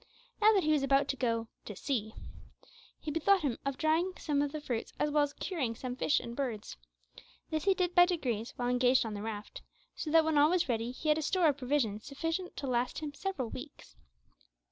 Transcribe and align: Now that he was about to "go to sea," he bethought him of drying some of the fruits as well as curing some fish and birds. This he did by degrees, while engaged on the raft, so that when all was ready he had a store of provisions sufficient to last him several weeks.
Now 0.41 0.51
that 0.53 0.63
he 0.63 0.71
was 0.71 0.81
about 0.81 1.07
to 1.09 1.15
"go 1.15 1.47
to 1.65 1.75
sea," 1.75 2.15
he 2.99 3.11
bethought 3.11 3.41
him 3.43 3.59
of 3.63 3.77
drying 3.77 4.13
some 4.17 4.41
of 4.41 4.51
the 4.51 4.59
fruits 4.59 4.93
as 4.97 5.11
well 5.11 5.21
as 5.21 5.33
curing 5.33 5.75
some 5.75 5.95
fish 5.95 6.19
and 6.19 6.35
birds. 6.35 6.75
This 7.51 7.65
he 7.65 7.75
did 7.75 7.93
by 7.93 8.07
degrees, 8.07 8.51
while 8.55 8.69
engaged 8.69 9.05
on 9.05 9.13
the 9.13 9.21
raft, 9.21 9.61
so 9.95 10.09
that 10.09 10.25
when 10.25 10.39
all 10.39 10.49
was 10.49 10.67
ready 10.67 10.89
he 10.89 11.09
had 11.09 11.19
a 11.19 11.21
store 11.21 11.49
of 11.49 11.57
provisions 11.59 12.03
sufficient 12.03 12.57
to 12.57 12.65
last 12.65 12.97
him 12.97 13.13
several 13.13 13.51
weeks. 13.51 13.95